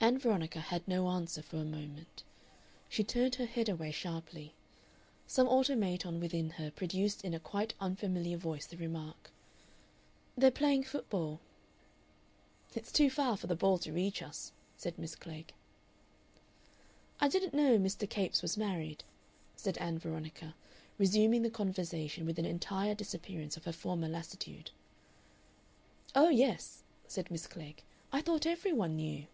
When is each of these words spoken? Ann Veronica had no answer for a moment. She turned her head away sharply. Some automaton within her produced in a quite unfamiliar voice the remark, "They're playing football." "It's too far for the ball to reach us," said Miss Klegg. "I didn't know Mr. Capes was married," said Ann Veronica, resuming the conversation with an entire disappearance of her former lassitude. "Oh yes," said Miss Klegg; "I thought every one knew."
Ann 0.00 0.16
Veronica 0.16 0.60
had 0.60 0.86
no 0.86 1.08
answer 1.08 1.42
for 1.42 1.56
a 1.56 1.64
moment. 1.64 2.22
She 2.88 3.02
turned 3.02 3.34
her 3.34 3.46
head 3.46 3.68
away 3.68 3.90
sharply. 3.90 4.54
Some 5.26 5.48
automaton 5.48 6.20
within 6.20 6.50
her 6.50 6.70
produced 6.70 7.24
in 7.24 7.34
a 7.34 7.40
quite 7.40 7.74
unfamiliar 7.80 8.36
voice 8.36 8.64
the 8.64 8.76
remark, 8.76 9.32
"They're 10.36 10.52
playing 10.52 10.84
football." 10.84 11.40
"It's 12.76 12.92
too 12.92 13.10
far 13.10 13.36
for 13.36 13.48
the 13.48 13.56
ball 13.56 13.76
to 13.78 13.92
reach 13.92 14.22
us," 14.22 14.52
said 14.76 14.96
Miss 15.00 15.16
Klegg. 15.16 15.52
"I 17.18 17.26
didn't 17.26 17.52
know 17.52 17.76
Mr. 17.76 18.08
Capes 18.08 18.40
was 18.40 18.56
married," 18.56 19.02
said 19.56 19.76
Ann 19.78 19.98
Veronica, 19.98 20.54
resuming 20.96 21.42
the 21.42 21.50
conversation 21.50 22.24
with 22.24 22.38
an 22.38 22.46
entire 22.46 22.94
disappearance 22.94 23.56
of 23.56 23.64
her 23.64 23.72
former 23.72 24.06
lassitude. 24.06 24.70
"Oh 26.14 26.28
yes," 26.28 26.84
said 27.08 27.32
Miss 27.32 27.48
Klegg; 27.48 27.82
"I 28.12 28.20
thought 28.22 28.46
every 28.46 28.72
one 28.72 28.94
knew." 28.94 29.26